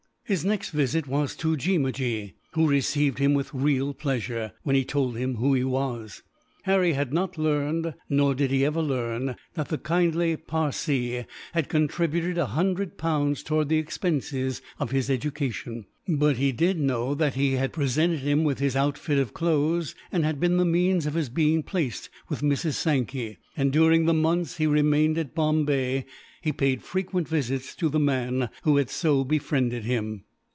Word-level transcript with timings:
His 0.23 0.45
next 0.45 0.69
visit 0.69 1.07
was 1.09 1.35
to 1.37 1.57
Jeemajee, 1.57 2.35
who 2.53 2.65
received 2.65 3.17
him 3.19 3.33
with 3.33 3.53
real 3.53 3.93
pleasure, 3.93 4.53
when 4.63 4.77
he 4.77 4.85
told 4.85 5.17
him 5.17 5.35
who 5.35 5.53
he 5.53 5.65
was. 5.65 6.23
Harry 6.63 6.93
had 6.93 7.11
not 7.11 7.37
learned 7.37 7.93
nor 8.07 8.33
did 8.33 8.49
he 8.49 8.63
ever 8.63 8.81
learn 8.81 9.35
that 9.55 9.67
the 9.67 9.77
kindly 9.77 10.37
Parsee 10.37 11.25
had 11.51 11.67
contributed 11.67 12.37
a 12.37 12.45
hundred 12.45 12.97
pounds 12.97 13.43
towards 13.43 13.69
the 13.69 13.77
expenses 13.79 14.61
of 14.79 14.91
his 14.91 15.09
education; 15.09 15.85
but 16.07 16.37
he 16.37 16.53
did 16.53 16.79
know 16.79 17.13
that 17.13 17.35
he 17.35 17.53
had 17.53 17.73
presented 17.73 18.19
him 18.19 18.45
with 18.45 18.59
his 18.59 18.75
outfit 18.75 19.17
of 19.19 19.33
clothes, 19.33 19.95
and 20.13 20.23
had 20.23 20.39
been 20.39 20.55
the 20.55 20.63
means 20.65 21.05
of 21.05 21.13
his 21.13 21.27
being 21.27 21.61
placed 21.61 22.09
with 22.29 22.41
Mrs. 22.41 22.75
Sankey; 22.75 23.37
and 23.57 23.73
during 23.73 24.05
the 24.05 24.13
months 24.13 24.57
he 24.57 24.65
remained 24.67 25.17
at 25.17 25.35
Bombay, 25.35 26.05
he 26.43 26.51
paid 26.51 26.81
frequent 26.81 27.27
visits 27.27 27.75
to 27.75 27.87
the 27.89 27.99
man 27.99 28.49
who 28.63 28.77
had 28.77 28.89
so 28.89 29.23
befriended 29.23 29.83
him. 29.83 30.23